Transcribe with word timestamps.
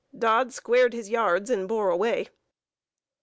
Dodd 0.17 0.51
squared 0.51 0.93
his 0.93 1.11
yards 1.11 1.51
and 1.51 1.67
bore 1.67 1.91
away. 1.91 2.29